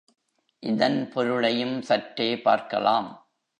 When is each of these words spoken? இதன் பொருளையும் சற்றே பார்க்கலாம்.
இதன் 0.63 1.09
பொருளையும் 1.09 1.81
சற்றே 1.81 2.37
பார்க்கலாம். 2.37 3.29